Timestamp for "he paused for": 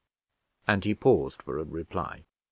0.83-1.59